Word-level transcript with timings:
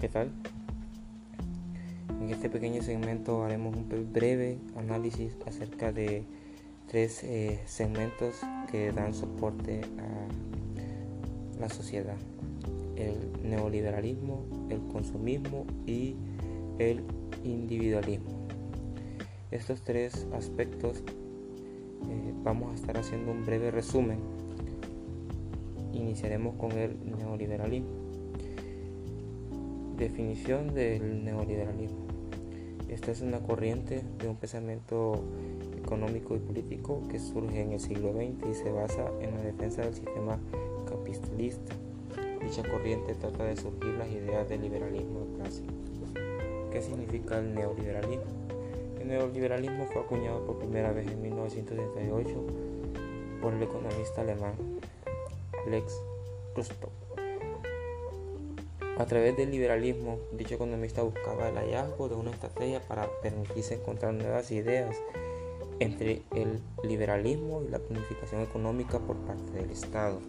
¿qué 0.00 0.08
tal? 0.08 0.30
En 2.22 2.30
este 2.30 2.48
pequeño 2.48 2.82
segmento 2.82 3.44
haremos 3.44 3.76
un 3.76 3.86
breve 4.12 4.58
análisis 4.74 5.36
acerca 5.46 5.92
de 5.92 6.24
tres 6.88 7.22
eh, 7.22 7.60
segmentos 7.66 8.36
que 8.70 8.92
dan 8.92 9.12
soporte 9.12 9.82
a 9.98 11.60
la 11.60 11.68
sociedad. 11.68 12.16
El 12.96 13.30
neoliberalismo, 13.44 14.46
el 14.70 14.80
consumismo 14.90 15.66
y 15.86 16.14
el 16.78 17.02
individualismo. 17.44 18.46
Estos 19.50 19.82
tres 19.82 20.26
aspectos 20.32 21.02
eh, 22.08 22.32
vamos 22.42 22.72
a 22.72 22.74
estar 22.74 22.96
haciendo 22.96 23.32
un 23.32 23.44
breve 23.44 23.70
resumen. 23.70 24.18
Iniciaremos 25.92 26.54
con 26.54 26.72
el 26.72 26.96
neoliberalismo. 27.18 27.99
Definición 30.00 30.72
del 30.72 31.26
neoliberalismo. 31.26 32.06
Esta 32.88 33.10
es 33.10 33.20
una 33.20 33.40
corriente 33.40 34.02
de 34.16 34.28
un 34.28 34.36
pensamiento 34.36 35.22
económico 35.76 36.34
y 36.34 36.38
político 36.38 37.02
que 37.10 37.18
surge 37.18 37.60
en 37.60 37.72
el 37.72 37.80
siglo 37.80 38.14
XX 38.14 38.48
y 38.50 38.54
se 38.54 38.70
basa 38.70 39.10
en 39.20 39.34
la 39.34 39.42
defensa 39.42 39.82
del 39.82 39.94
sistema 39.94 40.38
capitalista. 40.88 41.74
Dicha 42.42 42.62
corriente 42.66 43.14
trata 43.14 43.44
de 43.44 43.58
surgir 43.58 43.92
las 43.98 44.08
ideas 44.08 44.48
del 44.48 44.62
liberalismo 44.62 45.26
clásico. 45.36 45.74
¿Qué 46.72 46.80
significa 46.80 47.38
el 47.38 47.54
neoliberalismo? 47.54 48.32
El 49.02 49.08
neoliberalismo 49.08 49.84
fue 49.84 50.00
acuñado 50.00 50.46
por 50.46 50.60
primera 50.60 50.92
vez 50.92 51.08
en 51.08 51.20
1978 51.20 52.46
por 53.42 53.52
el 53.52 53.62
economista 53.62 54.22
alemán 54.22 54.54
Lex 55.68 55.94
Rostock. 56.56 57.09
A 59.00 59.06
través 59.06 59.34
del 59.34 59.50
liberalismo, 59.50 60.18
dicho 60.36 60.56
economista 60.56 61.00
buscaba 61.00 61.48
el 61.48 61.54
hallazgo 61.56 62.10
de 62.10 62.16
una 62.16 62.32
estrategia 62.32 62.86
para 62.86 63.08
permitirse 63.22 63.76
encontrar 63.76 64.12
nuevas 64.12 64.50
ideas 64.50 64.94
entre 65.78 66.20
el 66.36 66.60
liberalismo 66.84 67.62
y 67.66 67.70
la 67.70 67.78
planificación 67.78 68.42
económica 68.42 68.98
por 68.98 69.16
parte 69.20 69.52
del 69.52 69.70
Estado. 69.70 70.20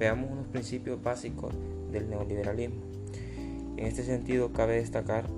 Veamos 0.00 0.32
unos 0.32 0.48
principios 0.48 1.00
básicos 1.00 1.54
del 1.92 2.10
neoliberalismo. 2.10 2.82
En 3.76 3.86
este 3.86 4.02
sentido, 4.02 4.52
cabe 4.52 4.78
destacar 4.78 5.28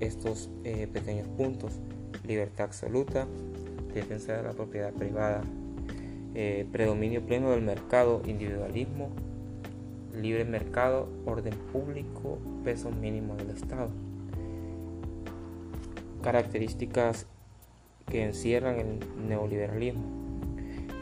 estos 0.00 0.50
eh, 0.64 0.88
pequeños 0.92 1.28
puntos. 1.28 1.74
Libertad 2.26 2.66
absoluta, 2.66 3.28
defensa 3.94 4.36
de 4.36 4.42
la 4.42 4.50
propiedad 4.50 4.92
privada, 4.92 5.44
eh, 6.34 6.66
predominio 6.72 7.24
pleno 7.24 7.52
del 7.52 7.62
mercado, 7.62 8.20
individualismo, 8.26 9.10
libre 10.20 10.44
mercado, 10.44 11.08
orden 11.26 11.54
público, 11.72 12.38
peso 12.64 12.90
mínimo 12.90 13.36
del 13.36 13.50
Estado. 13.50 13.90
Características 16.22 17.26
que 18.10 18.24
encierran 18.24 18.76
el 18.76 19.28
neoliberalismo. 19.28 20.24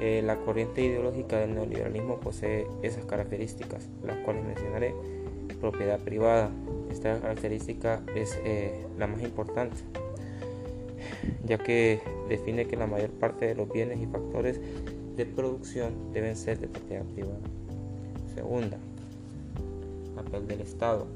Eh, 0.00 0.22
la 0.24 0.36
corriente 0.36 0.82
ideológica 0.82 1.38
del 1.38 1.54
neoliberalismo 1.54 2.18
posee 2.18 2.66
esas 2.82 3.04
características, 3.04 3.88
las 4.04 4.16
cuales 4.18 4.44
mencionaré. 4.44 4.94
Propiedad 5.60 6.00
privada. 6.00 6.50
Esta 6.90 7.20
característica 7.20 8.02
es 8.16 8.38
eh, 8.44 8.84
la 8.98 9.06
más 9.06 9.22
importante, 9.22 9.76
ya 11.44 11.58
que 11.58 12.00
define 12.28 12.66
que 12.66 12.76
la 12.76 12.86
mayor 12.86 13.10
parte 13.10 13.46
de 13.46 13.54
los 13.54 13.70
bienes 13.72 14.00
y 14.00 14.06
factores 14.06 14.60
de 15.16 15.24
producción 15.26 16.12
deben 16.12 16.36
ser 16.36 16.58
de 16.58 16.68
propiedad 16.68 17.04
privada. 17.04 17.38
Segunda, 18.34 18.78
papel 20.22 20.46
del 20.46 20.60
Estado. 20.60 21.06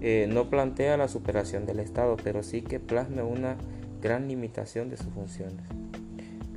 Eh, 0.00 0.28
no 0.30 0.50
plantea 0.50 0.96
la 0.96 1.08
superación 1.08 1.66
del 1.66 1.80
Estado, 1.80 2.16
pero 2.22 2.42
sí 2.42 2.62
que 2.62 2.78
plasma 2.78 3.24
una 3.24 3.56
gran 4.02 4.28
limitación 4.28 4.90
de 4.90 4.96
sus 4.96 5.08
funciones. 5.08 5.64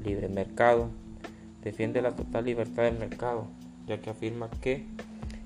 Libre 0.04 0.30
mercado. 0.30 0.90
Defiende 1.64 2.02
la 2.02 2.16
total 2.16 2.46
libertad 2.46 2.84
del 2.84 2.98
mercado, 2.98 3.48
ya 3.88 4.00
que 4.00 4.10
afirma 4.10 4.50
que 4.62 4.86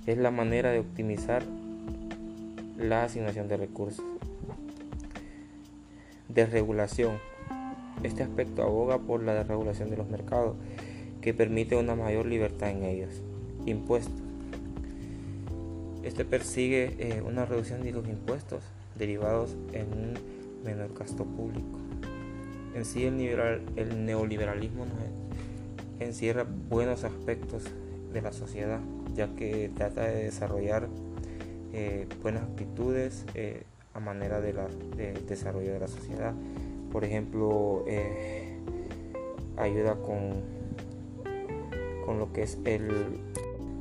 es 0.06 0.18
la 0.18 0.31
manera 0.31 0.72
de 0.72 0.79
optimizar 0.79 1.44
la 2.78 3.03
asignación 3.03 3.47
de 3.47 3.57
recursos. 3.57 4.06
Desregulación. 6.29 7.18
Este 8.03 8.23
aspecto 8.23 8.63
aboga 8.63 9.00
por 9.00 9.23
la 9.23 9.34
desregulación 9.34 9.90
de 9.90 9.97
los 9.97 10.09
mercados, 10.09 10.56
que 11.22 11.34
permite 11.34 11.75
una 11.75 11.96
mayor 11.96 12.25
libertad 12.25 12.69
en 12.72 12.84
ellos. 12.84 13.22
Impuestos. 13.66 14.32
Este 16.03 16.25
persigue 16.25 16.96
eh, 17.00 17.22
una 17.22 17.46
reducción 17.46 17.81
de 17.81 17.94
los 17.94 18.06
impuestos 18.08 18.62
derivados 18.97 19.56
en 19.72 19.88
un 19.94 20.14
menor 20.64 20.94
gasto 20.94 21.24
público. 21.24 21.80
En 22.75 22.84
sí 22.84 23.06
el, 23.06 24.06
neoliberalismo 24.06 24.86
encierra 26.00 26.46
buenos 26.69 27.06
aspectos 27.06 27.64
de 28.12 28.22
la 28.22 28.34
sociedad, 28.34 28.81
ya 29.16 29.34
que 29.36 29.72
trata 29.74 30.02
de 30.03 30.25
desarrollar 30.25 30.90
eh, 31.72 32.08
buenas 32.22 32.44
actitudes 32.44 33.25
eh, 33.34 33.64
a 33.94 34.00
manera 34.00 34.41
de 34.41 34.53
la, 34.53 34.68
desarrollo 35.28 35.72
de 35.72 35.80
la 35.80 35.88
sociedad. 35.88 36.34
Por 36.91 37.06
ejemplo, 37.06 37.85
ayuda 39.58 39.96
con, 39.96 40.41
con 42.06 42.20
lo 42.20 42.34
que 42.34 42.44
es 42.44 42.58
el, 42.66 42.91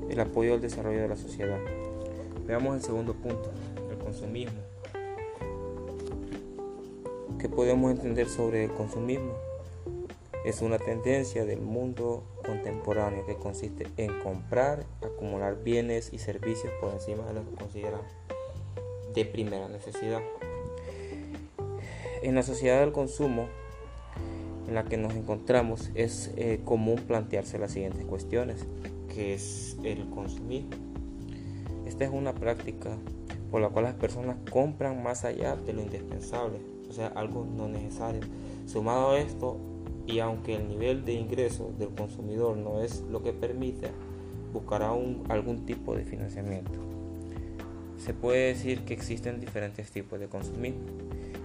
el 0.09 0.21
apoyo 0.21 0.55
al 0.55 0.61
desarrollo 0.61 1.03
de 1.03 1.09
la 1.09 1.17
sociedad. 1.17 1.59
Veamos 2.47 2.77
el 2.77 2.83
segundo 2.83 3.15
punto, 3.15 3.51
el 3.91 3.99
consumismo. 3.99 4.61
¿Qué 7.39 7.49
podemos 7.49 7.91
entender 7.93 8.29
sobre 8.29 8.65
el 8.65 8.73
consumismo? 8.73 9.33
Es 10.45 10.61
una 10.61 10.79
tendencia 10.79 11.45
del 11.45 11.61
mundo 11.61 12.25
contemporáneo 12.45 13.25
que 13.27 13.37
consiste 13.37 13.87
en 13.97 14.21
comprar, 14.21 14.85
acumular 15.03 15.63
bienes 15.63 16.13
y 16.13 16.19
servicios 16.19 16.73
por 16.81 16.93
encima 16.93 17.25
de 17.27 17.35
lo 17.35 17.49
que 17.49 17.55
considera 17.55 18.01
de 19.15 19.25
primera 19.25 19.69
necesidad. 19.69 20.21
En 22.23 22.35
la 22.35 22.43
sociedad 22.43 22.81
del 22.81 22.93
consumo 22.93 23.47
en 24.67 24.75
la 24.75 24.85
que 24.85 24.97
nos 24.97 25.15
encontramos 25.15 25.91
es 25.95 26.33
eh, 26.37 26.61
común 26.65 26.97
plantearse 27.07 27.59
las 27.59 27.73
siguientes 27.73 28.05
cuestiones, 28.05 28.67
que 29.15 29.35
es 29.35 29.77
el 29.85 30.09
consumismo. 30.11 30.92
Esta 31.93 32.07
es 32.07 32.11
una 32.11 32.33
práctica 32.35 32.97
por 33.51 33.61
la 33.61 33.69
cual 33.69 33.85
las 33.85 33.95
personas 33.95 34.39
compran 34.51 35.03
más 35.03 35.27
allá 35.27 35.57
de 35.57 35.75
lo 35.75 35.83
indispensable 35.83 36.59
o 36.89 36.95
sea, 36.95 37.09
algo 37.09 37.47
no 37.55 37.69
necesario. 37.69 38.23
Sumado 38.65 39.11
a 39.11 39.19
esto, 39.19 39.59
y 40.07 40.21
aunque 40.21 40.57
el 40.57 40.69
nivel 40.69 41.05
de 41.05 41.13
ingreso 41.13 41.71
del 41.79 41.91
consumidor 41.91 42.57
no 42.57 42.81
es 42.81 43.03
lo 43.11 43.23
que 43.23 43.35
permite, 43.35 43.89
buscará 44.55 44.93
un, 44.93 45.23
algún 45.29 45.67
tipo 45.67 45.95
de 45.95 46.07
financiamiento. 46.07 46.73
Se 47.99 48.15
puede 48.15 48.49
decir 48.49 48.87
que 48.87 48.95
existen 48.95 49.39
diferentes 49.39 49.91
tipos 49.91 50.19
de 50.19 50.29
consumismo 50.29 50.87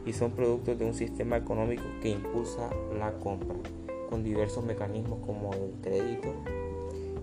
y 0.05 0.13
son 0.13 0.31
productos 0.31 0.79
de 0.79 0.85
un 0.85 0.93
sistema 0.93 1.35
económico 1.35 1.83
que 2.01 2.11
impulsa 2.11 2.69
la 2.97 3.11
compra 3.19 3.57
con 4.09 4.23
diversos 4.23 4.63
mecanismos 4.63 5.19
como 5.25 5.53
el 5.53 5.73
crédito 5.81 6.33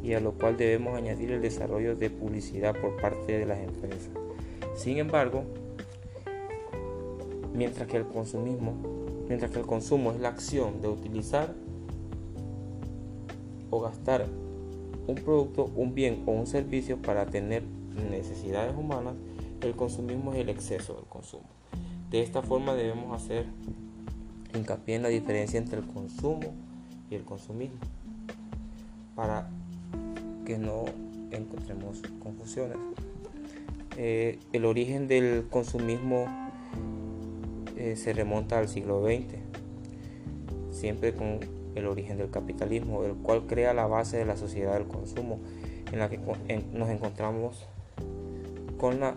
y 0.05 0.13
a 0.13 0.21
lo 0.21 0.33
cual 0.33 0.59
debemos 0.59 0.97
añadir 0.97 1.33
el 1.33 1.41
desarrollo 1.41 1.97
de 1.97 2.11
publicidad 2.11 2.79
por 2.79 3.01
parte 3.01 3.39
de 3.39 3.47
las 3.47 3.59
empresas. 3.59 4.11
Sin 4.77 4.99
embargo, 4.99 5.45
mientras 7.55 7.89
que 7.89 7.97
el 7.97 8.07
consumismo, 8.07 8.75
mientras 9.29 9.51
que 9.51 9.61
el 9.61 9.67
consumo 9.67 10.13
es 10.13 10.21
la 10.21 10.29
acción 10.29 10.83
de 10.83 10.89
utilizar 10.89 11.55
o 13.71 13.81
gastar 13.81 14.27
un 15.07 15.15
producto, 15.15 15.71
un 15.75 15.95
bien 15.95 16.23
o 16.27 16.33
un 16.33 16.47
servicio 16.47 17.01
para 17.01 17.25
tener 17.25 17.63
necesidades 18.11 18.77
humanas, 18.77 19.15
el 19.63 19.75
consumismo 19.75 20.35
es 20.35 20.41
el 20.41 20.51
exceso 20.51 20.95
del 20.95 21.07
consumo. 21.07 21.49
De 22.11 22.21
esta 22.21 22.43
forma 22.43 22.75
debemos 22.75 23.23
hacer 23.23 23.47
hincapié 24.55 24.97
en 24.97 25.03
la 25.03 25.09
diferencia 25.09 25.59
entre 25.59 25.79
el 25.79 25.87
consumo 25.87 26.53
y 27.11 27.15
el 27.15 27.25
consumismo 27.25 27.79
para 29.15 29.49
que 30.45 30.59
no 30.59 30.85
encontremos 31.31 32.03
confusiones. 32.21 32.77
Eh, 33.97 34.39
el 34.53 34.65
origen 34.65 35.07
del 35.09 35.47
consumismo 35.49 36.27
eh, 37.77 37.97
se 37.97 38.13
remonta 38.13 38.59
al 38.59 38.69
siglo 38.69 39.05
XX, 39.05 39.37
siempre 40.71 41.15
con 41.15 41.39
el 41.75 41.87
origen 41.87 42.19
del 42.19 42.31
capitalismo, 42.31 43.05
el 43.05 43.15
cual 43.15 43.47
crea 43.47 43.75
la 43.75 43.87
base 43.87 44.17
de 44.17 44.25
la 44.25 44.37
sociedad 44.37 44.75
del 44.75 44.87
consumo, 44.87 45.39
en 45.93 45.99
la 45.99 46.09
que 46.09 46.19
nos 46.73 46.89
encontramos 46.89 47.67
con 48.79 49.01
la 49.01 49.17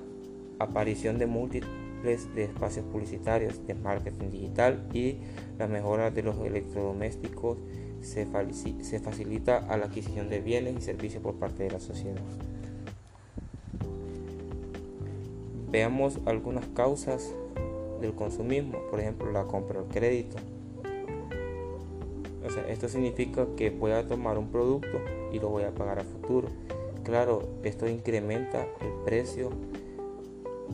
aparición 0.59 1.18
de 1.18 1.25
múltiples 1.25 2.33
de 2.35 2.44
espacios 2.44 2.85
publicitarios, 2.85 3.65
de 3.65 3.73
marketing 3.73 4.30
digital 4.30 4.88
y 4.94 5.18
la 5.57 5.68
mejora 5.68 6.12
de 6.12 6.23
los 6.23 6.38
electrodomésticos 6.38 7.57
se, 8.07 9.00
facilita 9.00 9.57
a 9.57 9.77
la 9.77 9.86
adquisición 9.86 10.30
de 10.30 10.39
bienes 10.39 10.75
y 10.77 10.81
servicios 10.81 11.21
por 11.21 11.36
parte 11.36 11.63
de 11.63 11.71
la 11.71 11.80
sociedad. 11.80 12.21
Veamos 15.69 16.19
algunas 16.25 16.65
causas 16.68 17.33
del 18.01 18.13
consumismo, 18.13 18.80
por 18.89 19.00
ejemplo 19.00 19.31
la 19.31 19.44
compra 19.44 19.80
al 19.80 19.88
crédito. 19.88 20.38
O 22.45 22.50
sea, 22.50 22.68
esto 22.69 22.88
significa 22.88 23.45
que 23.57 23.69
voy 23.69 23.92
a 23.92 24.07
tomar 24.07 24.38
un 24.38 24.48
producto 24.48 25.01
y 25.33 25.39
lo 25.39 25.50
voy 25.50 25.63
a 25.63 25.71
pagar 25.71 26.00
a 26.00 26.04
futuro. 26.04 26.48
Claro, 27.04 27.42
esto 27.63 27.88
incrementa 27.89 28.65
el 28.81 28.92
precio 29.04 29.50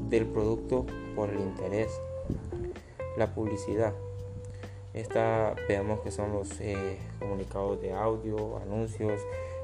del 0.09 0.27
producto 0.27 0.85
por 1.15 1.29
el 1.29 1.39
interés. 1.39 1.89
La 3.17 3.33
publicidad. 3.33 3.93
Esta 4.93 5.55
veamos 5.67 6.01
que 6.01 6.11
son 6.11 6.33
los 6.33 6.61
eh, 6.61 6.99
comunicados 7.19 7.81
de 7.81 7.93
audio, 7.93 8.57
anuncios, 8.57 9.19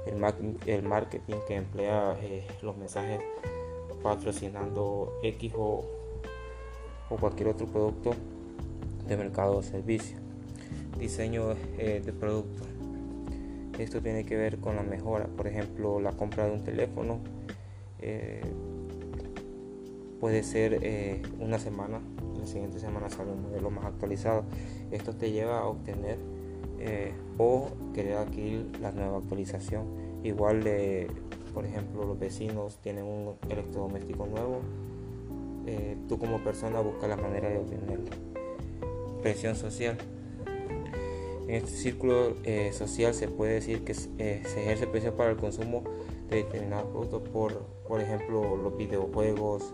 el, 0.08 0.82
marketing 0.82 1.36
que 1.48 1.56
emplea 1.56 2.18
eh, 2.20 2.48
los 2.64 2.76
mensajes 2.78 3.22
patrocinando 4.02 5.14
X 5.22 5.54
o, 5.56 5.86
cualquier 7.20 7.50
otro 7.50 7.68
producto 7.68 8.12
de 9.08 9.18
mercado 9.18 9.58
o 9.58 9.62
servicio. 9.62 10.18
Diseño 10.98 11.52
eh, 11.78 12.02
de 12.04 12.12
producto. 12.12 12.64
Esto 13.78 14.02
tiene 14.02 14.26
que 14.26 14.36
ver 14.36 14.58
con 14.58 14.76
la 14.76 14.84
mejora, 14.84 15.28
por 15.28 15.46
ejemplo, 15.48 16.00
la 16.00 16.12
compra 16.14 16.48
de 16.48 16.54
un 16.54 16.64
teléfono. 16.64 17.20
puede 20.20 20.44
ser 20.44 21.22
una 21.40 21.60
semana 21.60 22.02
la 22.40 22.48
siguiente 22.48 22.80
semana 22.80 23.10
sale 23.10 23.32
un 23.32 23.44
modelo 23.44 23.70
más 23.70 23.86
actualizado. 23.86 24.44
Esto 24.92 25.16
te 25.16 25.32
lleva 25.32 25.60
a 25.60 25.66
obtener 25.66 26.18
eh, 26.80 27.14
o 27.38 27.70
querer 27.94 28.18
adquirir 28.18 28.72
la 28.82 28.92
nueva 28.92 29.18
actualización. 29.18 29.86
Igual, 30.24 30.64
de, 30.64 31.08
por 31.54 31.66
ejemplo, 31.66 32.06
los 32.06 32.18
vecinos 32.18 32.78
tienen 32.82 33.04
un 33.04 33.36
electrodoméstico 33.50 34.26
nuevo, 34.26 34.62
eh, 35.66 35.98
tú 36.08 36.18
como 36.18 36.40
persona 36.40 36.80
buscas 36.80 37.10
la 37.10 37.18
manera 37.18 37.50
de 37.50 37.58
obtenerlo. 37.58 38.10
Presión 39.22 39.56
social. 39.56 39.98
En 41.48 41.56
este 41.56 41.72
círculo 41.72 42.36
eh, 42.44 42.72
social 42.74 43.14
se 43.14 43.28
puede 43.28 43.56
decir 43.56 43.84
que 43.84 43.94
se 43.94 44.10
ejerce 44.20 44.86
presión 44.88 45.16
para 45.16 45.32
el 45.32 45.38
consumo 45.38 45.84
de 46.30 46.38
determinados 46.38 46.86
productos 46.92 47.28
por, 47.30 47.66
por 47.88 48.02
ejemplo, 48.02 48.56
los 48.56 48.78
videojuegos, 48.78 49.74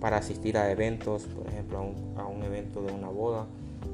para 0.00 0.18
asistir 0.18 0.56
a 0.56 0.70
eventos, 0.70 1.24
por 1.24 1.46
ejemplo 1.48 1.78
a 2.16 2.26
un, 2.26 2.42
evento 2.42 2.82
de 2.82 2.92
una 2.92 3.08
boda, 3.08 3.46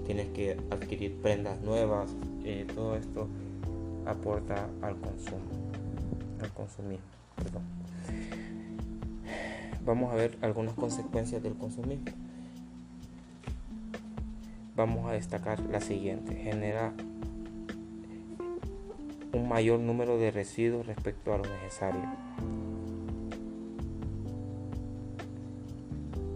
tienes 0.07 0.29
que 0.29 0.57
adquirir 0.71 1.17
prendas 1.23 1.61
nuevas, 1.63 2.11
eh, 2.45 2.67
todo 2.75 2.97
esto 2.97 3.29
aporta 4.07 4.69
al 4.83 4.97
consumo, 4.97 5.43
al 6.43 6.51
consumismo. 6.51 7.05
Vamos 9.85 10.13
a 10.13 10.17
ver 10.17 10.39
algunas 10.41 10.75
consecuencias 10.75 11.43
del 11.43 11.55
consumismo. 11.55 12.07
Vamos 14.77 15.09
a 15.09 15.13
destacar 15.13 15.61
la 15.61 15.81
siguiente, 15.81 16.35
genera 16.35 16.93
un 19.33 19.49
mayor 19.49 19.81
número 19.81 20.19
de 20.19 20.31
residuos 20.31 20.87
respecto 20.87 21.33
a 21.33 21.39
lo 21.39 21.45
necesario 21.45 22.01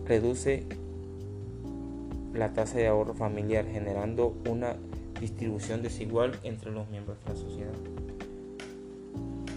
reduce 0.09 0.65
la 2.33 2.55
tasa 2.55 2.79
de 2.79 2.89
ahorro 2.89 3.13
familiar 3.13 3.67
generando 3.67 4.35
una 4.49 4.77
distribución 5.21 5.83
desigual 5.83 6.39
entre 6.45 6.71
los 6.71 6.89
miembros 6.89 7.19
de 7.21 7.31
la 7.31 7.37
sociedad. 7.39 7.75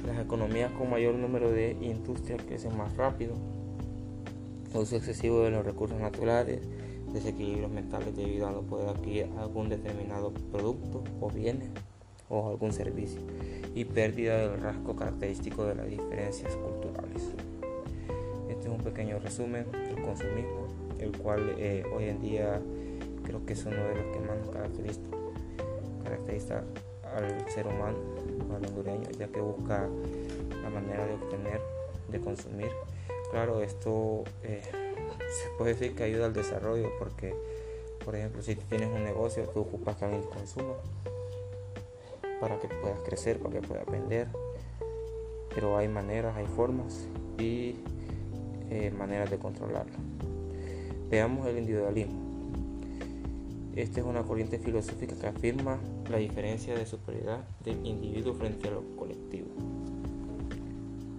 Las 0.06 0.20
economías 0.20 0.72
con 0.74 0.90
mayor 0.90 1.16
número 1.16 1.52
de 1.52 1.78
industrias 1.80 2.42
crecen 2.44 2.76
más 2.76 2.98
rápido, 2.98 3.36
uso 4.74 4.98
excesivo 4.98 5.42
de 5.44 5.52
los 5.52 5.66
recursos 5.66 6.00
naturales, 6.00 6.62
desequilibrios 7.14 7.72
mentales 7.72 8.16
debido 8.16 8.48
a 8.48 8.52
no 8.52 8.62
poder 8.62 8.90
adquirir 8.90 9.30
algún 9.38 9.70
determinado 9.70 10.34
producto 10.52 11.04
o 11.22 11.30
bienes 11.30 11.70
o 12.30 12.50
algún 12.50 12.74
servicio 12.74 13.22
y 13.74 13.86
pérdida 13.86 14.38
del 14.38 14.62
rasgo 14.62 14.96
característico 14.96 15.66
de 15.66 15.76
las 15.76 15.88
diferencias 15.88 16.56
culturales. 16.56 17.32
Un 18.72 18.82
pequeño 18.84 19.20
resumen 19.20 19.70
del 19.72 20.02
consumismo, 20.02 20.68
el 21.00 21.18
cual 21.18 21.56
eh, 21.58 21.84
hoy 21.94 22.06
en 22.06 22.22
día 22.22 22.62
creo 23.24 23.46
que 23.46 23.54
es 23.54 23.66
uno 23.66 23.76
de 23.76 23.96
los 23.96 24.06
que 24.14 24.20
más 24.20 24.38
nos 24.38 24.50
caracteriza, 24.50 25.02
caracteriza 26.04 26.64
al 27.16 27.50
ser 27.50 27.68
humano, 27.68 27.98
al 28.56 28.66
hondureño, 28.66 29.10
ya 29.18 29.28
que 29.28 29.42
busca 29.42 29.90
la 30.64 30.70
manera 30.70 31.06
de 31.06 31.14
obtener, 31.16 31.62
de 32.10 32.20
consumir. 32.22 32.72
Claro, 33.32 33.62
esto 33.62 34.24
eh, 34.44 34.62
se 35.20 35.50
puede 35.58 35.74
decir 35.74 35.96
que 35.96 36.04
ayuda 36.04 36.28
al 36.28 36.34
desarrollo 36.34 36.90
porque, 36.98 37.36
por 38.06 38.16
ejemplo, 38.16 38.42
si 38.42 38.56
tienes 38.56 38.90
un 38.90 39.04
negocio, 39.04 39.44
tú 39.54 39.62
ocupas 39.62 39.98
que 39.98 40.06
alguien 40.06 40.24
consuma 40.24 40.76
para 42.40 42.58
que 42.60 42.68
puedas 42.68 43.00
crecer, 43.02 43.40
para 43.40 43.60
que 43.60 43.68
puedas 43.68 43.86
vender. 43.86 44.28
Pero 45.54 45.78
hay 45.78 45.90
maneras, 45.90 46.36
hay 46.38 46.46
formas 46.46 47.08
y 47.38 47.76
eh, 48.72 48.90
maneras 48.90 49.30
de 49.30 49.38
controlarlo. 49.38 49.92
Veamos 51.10 51.46
el 51.46 51.58
individualismo. 51.58 52.14
Esta 53.76 54.00
es 54.00 54.06
una 54.06 54.24
corriente 54.24 54.60
filosófica 54.60 55.14
que 55.16 55.28
afirma 55.28 55.78
la 56.10 56.18
diferencia 56.18 56.74
de 56.74 56.86
superioridad 56.86 57.44
del 57.66 57.86
individuo 57.86 58.34
frente 58.34 58.70
a 58.70 58.72
lo 58.72 58.84
colectivo. 58.96 59.50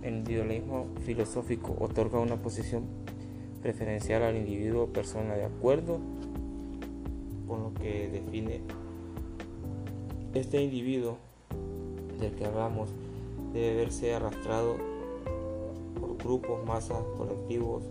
El 0.02 0.14
individualismo 0.14 0.86
filosófico 1.04 1.76
otorga 1.78 2.18
una 2.20 2.36
posición 2.36 2.84
preferencial 3.60 4.22
al 4.22 4.36
individuo 4.36 4.86
persona 4.86 5.34
de 5.34 5.44
acuerdo 5.44 5.98
con 7.46 7.62
lo 7.62 7.74
que 7.74 8.08
define 8.08 8.62
este 10.32 10.62
individuo 10.62 11.18
del 12.18 12.32
que 12.32 12.46
hablamos 12.46 12.88
debe 13.52 13.76
verse 13.76 14.14
arrastrado 14.14 14.91
grupos, 16.22 16.64
masas, 16.64 16.98
colectivos 17.16 17.82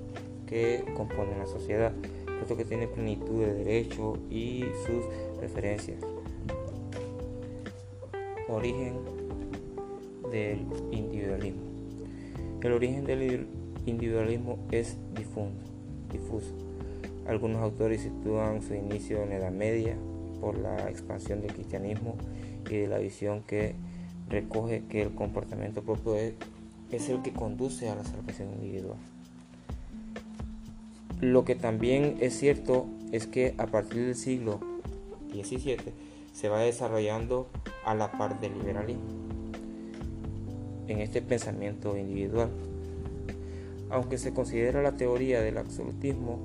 que 0.47 0.83
componen 0.95 1.39
la 1.39 1.47
sociedad, 1.47 1.93
puesto 2.25 2.57
que 2.57 2.65
tiene 2.65 2.87
plenitud 2.87 3.41
de 3.41 3.53
derechos 3.53 4.19
y 4.29 4.65
sus 4.85 5.05
preferencias. 5.37 5.99
Origen 8.49 8.95
del 10.31 10.65
individualismo. 10.91 11.61
El 12.61 12.73
origen 12.73 13.05
del 13.05 13.47
individualismo 13.85 14.59
es 14.71 14.97
difuso. 15.15 16.53
Algunos 17.27 17.61
autores 17.61 18.01
sitúan 18.01 18.61
su 18.61 18.73
inicio 18.73 19.23
en 19.23 19.29
la 19.29 19.35
Edad 19.37 19.51
Media 19.51 19.95
por 20.39 20.57
la 20.57 20.89
expansión 20.89 21.41
del 21.41 21.53
cristianismo 21.53 22.15
y 22.69 22.77
de 22.77 22.87
la 22.87 22.97
visión 22.97 23.43
que 23.43 23.75
recoge 24.29 24.83
que 24.89 25.03
el 25.03 25.13
comportamiento 25.13 25.81
propio 25.81 26.15
es 26.15 26.33
es 26.91 27.09
el 27.09 27.21
que 27.21 27.33
conduce 27.33 27.89
a 27.89 27.95
la 27.95 28.03
salvación 28.03 28.53
individual. 28.53 28.97
Lo 31.19 31.45
que 31.45 31.55
también 31.55 32.17
es 32.19 32.37
cierto 32.37 32.87
es 33.11 33.27
que 33.27 33.53
a 33.57 33.67
partir 33.67 34.05
del 34.05 34.15
siglo 34.15 34.59
XVII 35.31 35.77
se 36.33 36.49
va 36.49 36.59
desarrollando 36.59 37.47
a 37.85 37.93
la 37.93 38.11
par 38.11 38.39
del 38.39 38.53
liberalismo 38.57 39.31
en 40.87 40.99
este 40.99 41.21
pensamiento 41.21 41.97
individual. 41.97 42.49
Aunque 43.89 44.17
se 44.17 44.33
considera 44.33 44.81
la 44.81 44.95
teoría 44.95 45.41
del 45.41 45.57
absolutismo, 45.57 46.39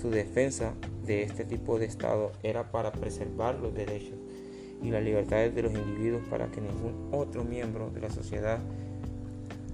su 0.00 0.10
defensa 0.10 0.74
de 1.04 1.22
este 1.22 1.44
tipo 1.44 1.78
de 1.78 1.86
Estado 1.86 2.32
era 2.42 2.70
para 2.70 2.92
preservar 2.92 3.58
los 3.58 3.74
derechos 3.74 4.18
y 4.82 4.90
las 4.90 5.02
libertades 5.02 5.54
de 5.54 5.62
los 5.62 5.74
individuos 5.74 6.22
para 6.30 6.50
que 6.50 6.60
ningún 6.60 7.08
otro 7.12 7.44
miembro 7.44 7.90
de 7.90 8.00
la 8.00 8.10
sociedad 8.10 8.60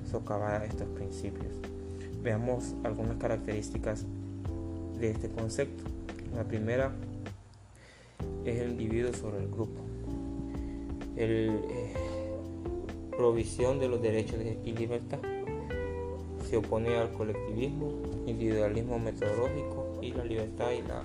socavara 0.06 0.64
estos 0.64 0.88
principios. 0.88 1.52
Veamos 2.22 2.74
algunas 2.84 3.16
características 3.16 4.04
de 4.98 5.10
este 5.10 5.28
concepto. 5.28 5.84
La 6.34 6.44
primera 6.44 6.92
es 8.44 8.60
el 8.60 8.70
individuo 8.70 9.12
sobre 9.12 9.38
el 9.38 9.48
grupo. 9.48 9.80
El, 11.16 11.60
eh, 11.70 11.94
provisión 13.16 13.78
de 13.78 13.88
los 13.88 14.02
derechos 14.02 14.38
y 14.64 14.72
libertad. 14.72 15.18
Se 16.48 16.56
opone 16.56 16.96
al 16.96 17.10
colectivismo, 17.12 17.90
individualismo 18.26 18.98
metodológico 18.98 19.98
y 20.00 20.12
la 20.12 20.24
libertad 20.24 20.70
y 20.70 20.82
la 20.82 21.02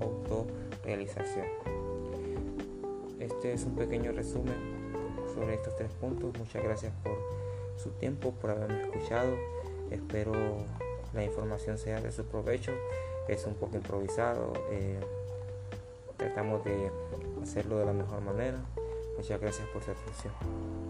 autorrealización. 0.00 1.46
Este 3.18 3.52
es 3.52 3.64
un 3.64 3.76
pequeño 3.76 4.12
resumen 4.12 4.56
sobre 5.34 5.54
estos 5.54 5.76
tres 5.76 5.90
puntos. 5.92 6.36
Muchas 6.38 6.62
gracias 6.62 6.92
por 7.02 7.16
su 7.76 7.90
tiempo, 7.90 8.32
por 8.32 8.50
haberme 8.50 8.82
escuchado. 8.82 9.36
Espero 9.90 10.32
la 11.12 11.24
información 11.24 11.78
sea 11.78 12.00
de 12.00 12.12
su 12.12 12.24
provecho. 12.24 12.72
Es 13.28 13.46
un 13.46 13.54
poco 13.54 13.76
improvisado. 13.76 14.52
Eh, 14.70 14.98
tratamos 16.16 16.64
de 16.64 16.90
hacerlo 17.42 17.78
de 17.78 17.86
la 17.86 17.92
mejor 17.92 18.20
manera. 18.22 18.58
Muchas 19.16 19.40
gracias 19.40 19.68
por 19.68 19.82
su 19.82 19.90
atención. 19.90 20.81